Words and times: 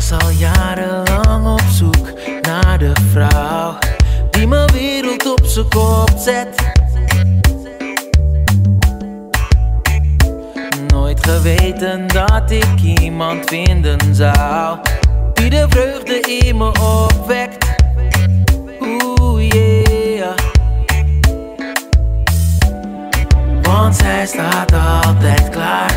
was 0.00 0.22
al 0.22 0.30
jarenlang 0.30 1.46
op 1.46 1.62
zoek 1.72 2.12
naar 2.40 2.78
de 2.78 2.92
vrouw 3.12 3.78
die 4.30 4.46
mijn 4.46 4.72
wereld 4.72 5.30
op 5.30 5.46
zijn 5.46 5.68
kop 5.68 6.12
zet. 6.16 6.72
Nooit 10.86 11.26
geweten 11.26 12.06
dat 12.06 12.50
ik 12.50 12.80
iemand 13.00 13.44
vinden 13.48 14.14
zou 14.14 14.78
die 15.34 15.50
de 15.50 15.66
vreugde 15.68 16.20
in 16.20 16.56
me 16.56 16.72
opwekt. 16.80 17.66
Oeh 18.80 19.48
yeah. 19.48 20.36
Want 23.62 23.96
zij 23.96 24.26
staat 24.26 24.72
altijd 24.72 25.48
klaar 25.48 25.89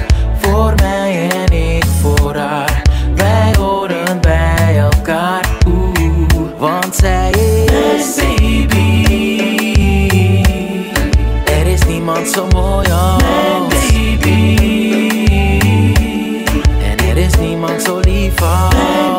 so 17.83 17.97
lethal. 17.97 18.69
Baby. 18.71 19.12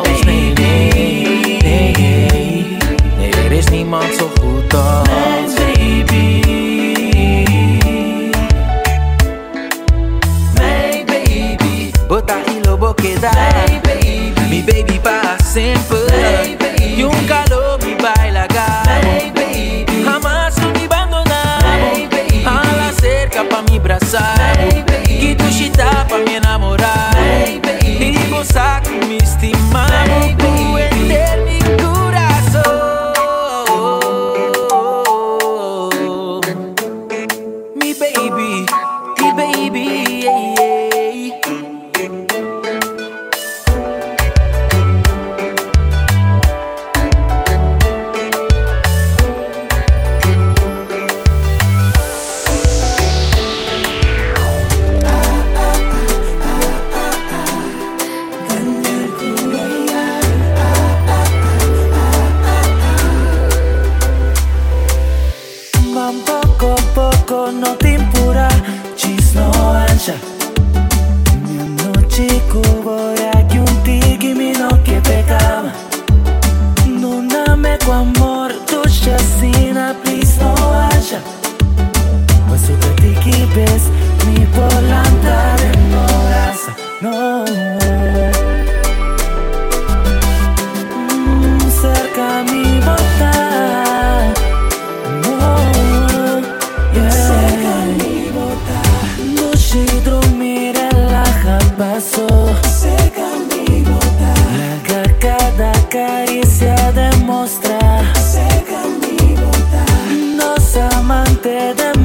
demostrar. 106.93 108.03
Seca 108.17 108.81
mi 109.01 109.35
bondad. 109.35 110.35
Nos 110.37 110.75
amante 110.77 111.73
de 111.73 112.04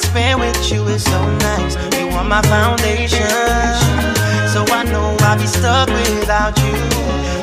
spend 0.00 0.40
with 0.40 0.72
you 0.72 0.86
is 0.88 1.04
so 1.04 1.20
nice. 1.38 1.74
You 1.98 2.08
are 2.18 2.24
my 2.24 2.42
foundation. 2.42 3.26
So 4.48 4.64
I 4.68 4.84
know 4.84 5.16
I'll 5.20 5.38
be 5.38 5.46
stuck 5.46 5.88
without 5.88 6.58
you. 6.58 6.74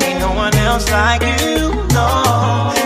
Ain't 0.06 0.20
no 0.20 0.32
one 0.34 0.54
else 0.54 0.90
like 0.90 1.22
you, 1.40 1.72
no. 1.94 2.77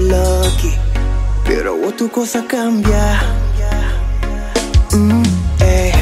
Lucky 0.00 0.72
Pero 1.44 1.74
outra 1.82 2.08
coisa 2.08 2.42
cambia. 2.42 3.20
Mm, 4.92 5.22
eh. 5.60 5.92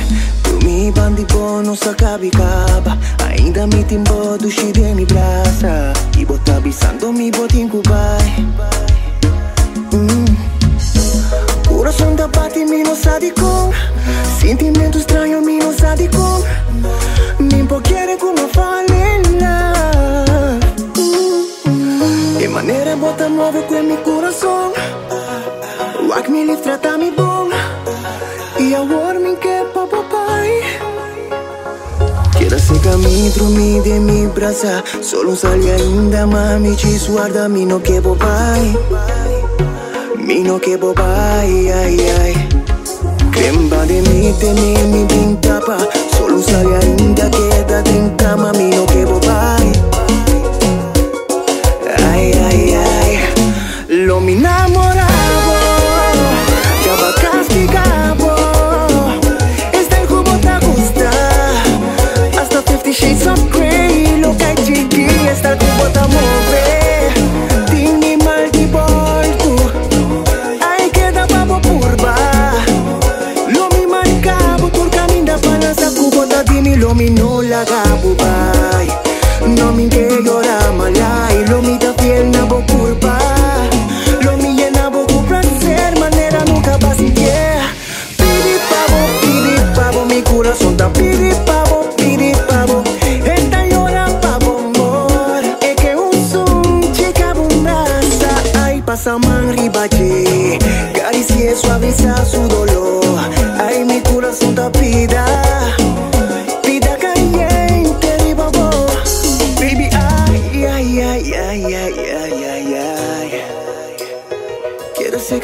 Tu 0.42 0.66
mi 0.66 0.90
bandi 0.90 1.24
bono 1.24 1.74
sa 1.74 1.94
cabi 1.94 2.30
capa 2.30 2.96
Ainda 3.28 3.66
mi 3.66 3.84
timbo 3.84 4.36
do 4.38 4.48
de 4.48 4.94
mi 4.94 5.04
braça 5.04 5.92
E 6.18 6.24
bota 6.24 6.60
bisando 6.60 7.12
mi 7.12 7.30
botin 7.30 7.68
cubai 7.68 8.46
mm. 9.92 10.36
Coração 11.68 12.14
da 12.14 12.28
bate 12.28 12.64
mi 12.64 12.82
não 12.82 12.96
sabe 12.96 13.30
com 13.32 13.72
Sentimento 14.40 14.98
estranho 14.98 15.42
mi 15.42 15.58
não 15.58 15.72
sabe 15.76 16.08
com 16.08 16.42
te 23.28 23.66
con 23.66 23.88
mi 23.88 23.96
corazón. 23.98 24.72
Like 26.08 26.30
mi 26.30 26.44
leaf 26.44 26.62
trata 26.62 26.96
mi 26.96 27.10
bon 27.10 27.50
Y 28.58 28.72
a 28.72 28.80
warming 28.80 29.36
que 29.36 29.62
papá 29.74 30.02
pai 30.10 30.50
Quieres 32.38 32.62
seca 32.62 32.96
mi 32.96 33.30
trumi 33.30 33.80
de 33.80 34.00
mi 34.00 34.26
brasa. 34.26 34.82
Solo 35.02 35.36
salga 35.36 35.76
inda 35.78 36.26
mami 36.26 36.74
ci 36.76 36.98
guarda 37.08 37.48
mi 37.48 37.66
no 37.66 37.82
que 37.82 38.00
pai 38.00 38.76
Mi 40.16 40.42
no 40.42 40.58
que 40.58 40.78
pai 40.78 41.70
ay 41.70 42.00
ay. 42.22 42.48
Cremba 43.30 43.84
de 43.84 44.00
mi 44.08 44.32
tene 44.40 44.84
mi 44.84 45.04
din 45.04 45.38
tapa. 45.40 45.76
Solo 46.16 46.40
salga 46.40 46.80
inda 46.82 47.30
quédate 47.30 47.90
en 47.90 48.16
cama 48.16 48.52
mi 48.52 48.70
no 48.70 48.86
que 48.86 49.04
pai 49.26 49.57
Mi 54.28 54.34
enamoravo 54.34 55.56
Estaba 56.80 57.14
castigado. 57.14 58.36
Esta 59.72 60.02
el 60.02 60.06
jugo 60.06 60.32
te 60.36 60.66
gusta 60.66 61.10
Hasta 62.38 62.60
50 62.60 62.90
shades 62.90 63.26
of 63.26 63.40
grey. 63.50 64.20
Lo 64.20 64.36
que 64.36 64.54
chiqui 64.66 65.06
Esta 65.32 65.52
el 65.52 65.58
jugo 65.58 65.88
te 65.94 66.00
mueve. 66.12 67.14
Tini 67.70 68.18
mal 68.18 68.50
di 68.52 68.66
volto 68.66 69.72
Ai 70.60 70.90
queda 70.90 71.24
babo 71.26 71.58
purba. 71.62 72.14
Lo 73.48 73.70
mi 73.70 73.86
marcabo 73.86 74.68
Por 74.68 74.90
camina 74.90 75.38
para 75.38 75.72
sa 75.72 75.88
cubo 75.96 76.26
Da 76.26 76.42
dimi 76.42 76.76
lo 76.76 76.94
mi 76.94 77.08
no 77.08 77.40
la 77.40 77.64
gabo 77.64 78.14
bai 78.14 78.88
No 79.56 79.72
mi 79.72 79.88
que 79.88 80.20
llora 80.22 80.70
malai 80.76 80.97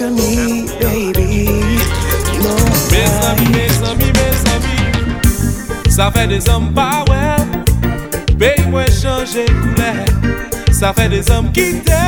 at 0.04 0.12
me, 0.12 0.66
baby. 0.80 1.46
No. 2.42 2.54
Mes 2.92 3.14
ami, 3.28 3.46
mes 3.56 3.76
ami, 3.88 4.08
mes 4.12 4.42
ami 4.54 5.90
Sa 5.90 6.10
fe 6.10 6.26
de 6.26 6.40
zom 6.40 6.72
pa 6.74 7.04
we 7.08 7.20
Bey 8.36 8.58
mwen 8.68 8.90
chanje 8.92 9.46
koule 9.62 9.92
Sa 10.72 10.92
fe 10.92 11.08
de 11.08 11.22
zom 11.22 11.48
ki 11.56 11.80
te 11.86 12.02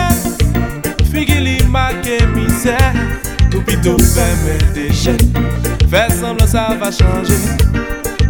Figi 1.10 1.38
li 1.40 1.56
make 1.72 2.18
mise 2.34 2.76
Nou 3.52 3.62
pito 3.64 3.96
fe 4.12 4.26
men 4.44 4.60
deje 4.76 5.16
Fe 5.88 6.04
semblan 6.18 6.50
sa 6.50 6.68
va 6.82 6.92
chanje 6.92 7.38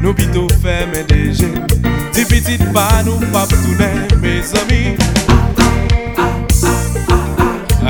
Nou 0.02 0.14
pito 0.14 0.46
fe 0.62 0.78
men 0.92 1.08
deje 1.10 1.50
Di 2.14 2.28
pitit 2.28 2.62
pa 2.76 2.88
nou 3.08 3.18
pap 3.34 3.50
toune 3.64 3.90
Mes 4.22 4.54
ami 4.62 4.82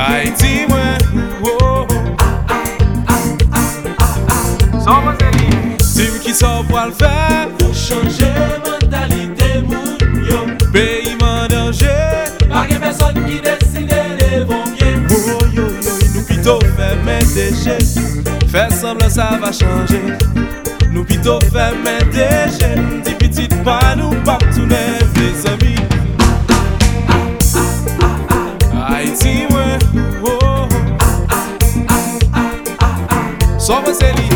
Ay 0.07 0.33
ti 0.39 0.65
mwen 0.71 0.86
deje 17.37 17.77
Fè 18.49 18.65
semblan 18.73 19.11
sa 19.13 19.37
va 19.41 19.51
chanje 19.53 20.01
Nou 20.93 21.05
pito 21.05 21.37
fè 21.53 21.67
men 21.85 22.01
deje 22.15 22.71
Di 23.05 23.13
pitit 23.21 23.53
pa 23.67 23.79
nou 23.99 24.13
pa 24.25 24.39
ptoune 24.41 24.83
vle 25.13 25.29
zami 25.43 25.75
Haiti 28.89 29.35
mwen 29.51 29.81
oh, 30.25 30.31
oh, 30.33 30.45
oh. 30.49 30.69
Son 33.61 33.85
mwen 33.85 33.95
se 34.01 34.11
li 34.17 34.29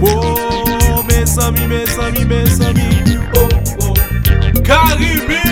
Oh, 0.00 1.04
mes 1.06 1.38
ami, 1.44 1.64
mes 1.70 1.94
ami, 2.06 2.22
mes 2.24 2.58
ami 2.66 2.88
Oh, 3.38 3.48
oh. 3.86 3.94
Karibi 4.66 5.42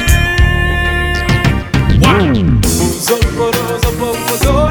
Mwen 2.02 2.58
Zon 3.06 3.22
kono, 3.36 3.62
zon 3.84 3.94
kono, 4.00 4.34
zon 4.42 4.67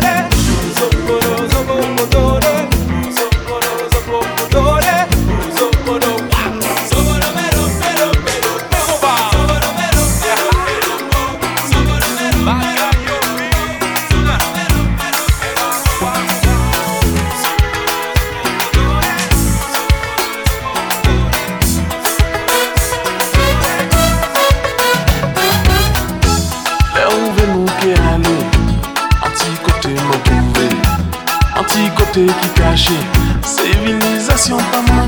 qui 32.26 32.50
cachait. 32.56 32.92
Civilisation 33.44 34.58
pas 34.58 34.94
moins 34.94 35.07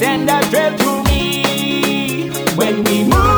it 0.00 0.04
sends 0.04 0.32
a 0.32 0.40
thrill 0.50 0.78
to 0.78 1.02
me. 1.04 2.30
When 2.56 2.84
we 2.84 3.04
move 3.04 3.29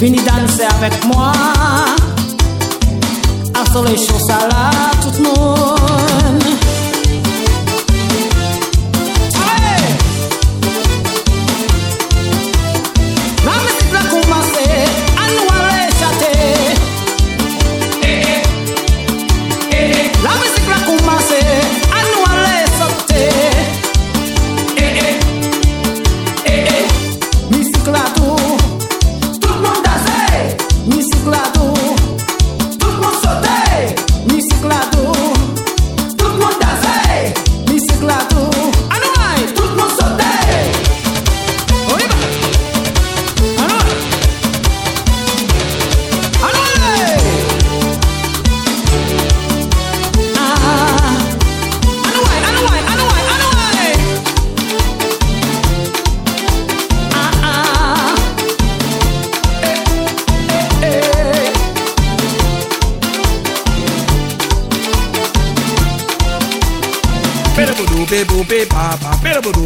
Vini 0.00 0.16
danser 0.16 0.64
avec 0.78 1.04
moi. 1.04 1.30
À 3.54 3.70
soleil 3.70 3.98
chaud, 3.98 4.18
ça 4.18 4.48
là, 4.48 4.70
tout 5.02 5.22
le 5.22 5.28
monde. 5.28 6.09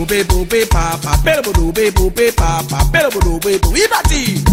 Bebo, 0.05 0.17
be 0.17 0.25
bu 0.25 0.45
be 0.45 0.67
pa 0.67 0.99
bebo, 1.25 1.53
pelo 1.53 1.53
bebo, 1.53 1.73
be 1.73 1.91
bu 1.91 2.11
be 2.11 2.31
pa 2.33 2.63
bebo, 2.69 2.91
pelo 2.93 3.11
bebo, 3.11 3.39
be 3.41 3.59
bu. 3.59 3.75
E 3.75 3.89
bati! 3.89 4.44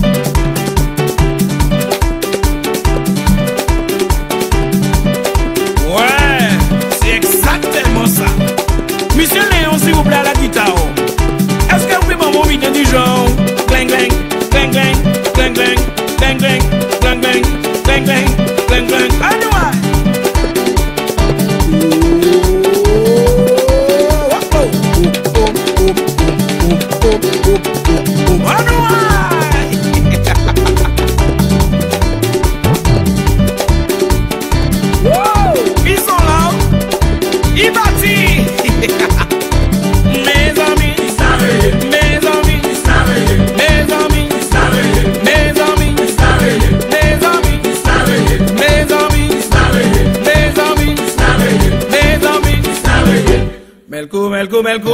volume 54.62 54.91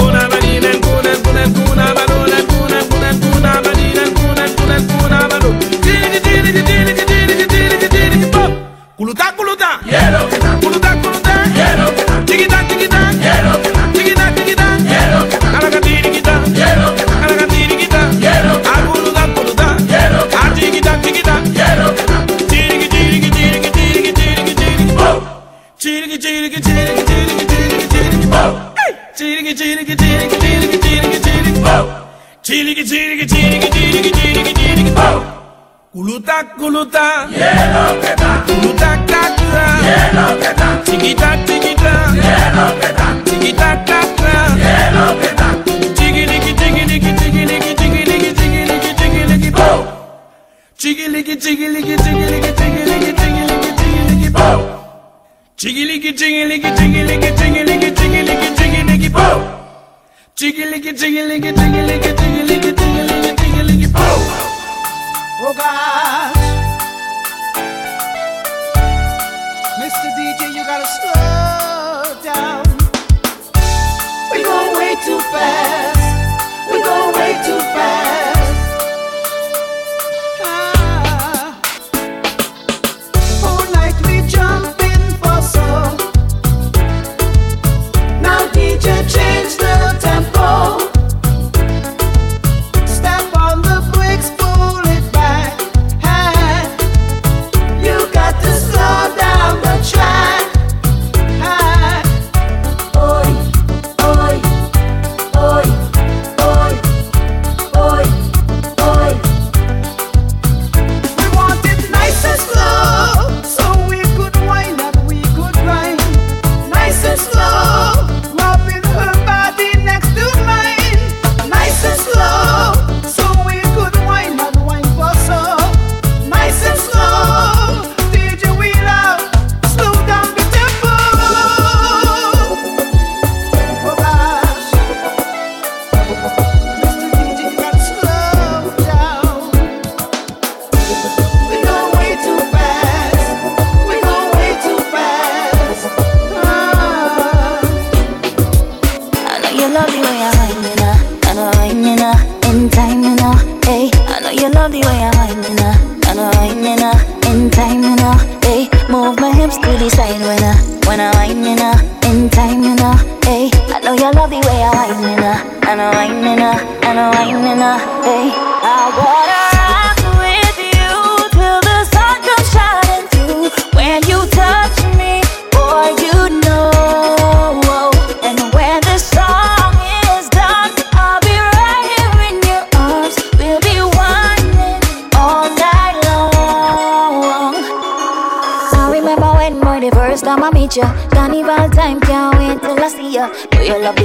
Chiriki, 32.48 32.84
chiriki, 32.86 33.26
chiriki, 33.28 33.70
chiriki, 33.76 34.12
chiriki, 34.18 34.54
chiriki. 34.60 34.94
Kuluta, 35.94 36.38
kuluta. 36.58 37.28
Hielo 37.28 37.84
que 38.02 38.14
da. 38.22 38.30
Kuluta, 38.48 38.92
catra. 39.10 39.66
Hielo 39.88 40.26
que 40.42 40.52
da. 40.60 40.68
Chiquita, 40.86 41.30
chiquita. 41.46 41.94
Hielo 42.16 42.66
que 42.80 42.90
da. 43.00 43.08
Chiquita, 43.28 43.70
catra. 43.88 44.36
Hielo 44.64 45.06
que 45.20 45.30
da. 45.40 45.48
Chigiliki, 45.98 46.52
chigiliki, 46.60 47.12
chigiliki, 47.20 47.72
chigiliki, 47.80 48.30
chigiliki, 48.40 48.92
chigiliki. 49.00 49.52
Oh. 49.60 49.84
Chigiliki, 50.80 51.36
chigiliki, 51.44 51.96
chigiliki, 52.04 52.52
chigiliki, 52.60 53.12
chigiliki, 53.20 53.70
chigiliki. 53.80 54.30
Oh. 54.40 54.60
Chigiliki, 55.60 56.12
chigiliki, 56.20 56.70
chigiliki, 56.78 57.30
chigiliki, 57.40 57.90
chigiliki, 57.98 58.48
chigiliki. 58.58 59.12
Oh. 59.18 59.42
Chigiliki, 60.40 60.92
chigiliki, 61.00 61.50
chigiliki, 61.60 62.10
chigiliki. 62.18 62.37
Oh 65.40 65.54
God. 65.54 66.37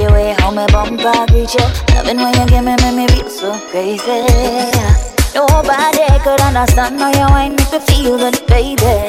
You 0.03 0.09
the 0.09 0.15
way 0.15 0.35
how 0.39 0.51
me 0.51 0.65
bumper 0.67 1.25
greet 1.31 1.55
ya? 1.55 1.63
Loving 1.95 2.17
when 2.17 2.35
you 2.35 2.45
give 2.47 2.65
me, 2.65 2.75
make 2.83 2.93
me 2.93 3.07
feel 3.07 3.29
so 3.29 3.55
crazy. 3.71 4.27
Nobody 5.33 6.03
could 6.19 6.41
understand 6.41 6.99
how 6.99 7.07
you 7.07 7.27
wine 7.31 7.55
make 7.55 7.71
me 7.71 7.79
feel 7.87 8.17
good, 8.17 8.35
baby. 8.47 8.99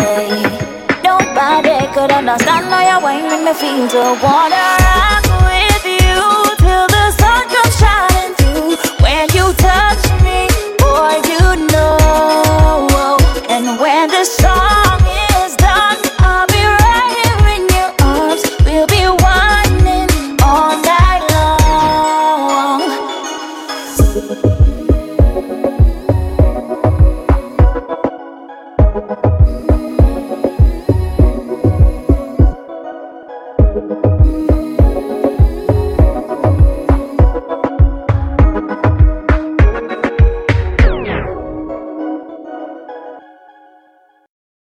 Nobody 1.03 1.83
could 1.91 2.13
understand 2.13 2.67
how 2.71 2.87
you 2.87 3.03
wine 3.03 3.27
make 3.27 3.43
me 3.43 3.55
feel 3.55 3.89
so 3.91 4.15
wanna 4.23 4.79
rock 4.87 5.27
with 5.43 5.85
you 5.99 6.23
till 6.63 6.87
the 6.87 7.05
sun 7.19 7.43
comes 7.51 7.75
shining 7.75 8.31
through. 8.39 8.79
When 9.03 9.27
you 9.35 9.51
touch 9.59 10.05
me, 10.23 10.47
boy, 10.79 11.19
you 11.27 11.67
know. 11.75 13.19
And 13.51 13.81
when 13.81 14.11
the 14.11 14.25
song 14.25 14.54